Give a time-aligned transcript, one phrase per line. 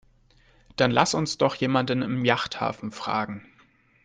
[0.77, 3.45] Dann lass uns doch jemanden im Yachthafen fragen.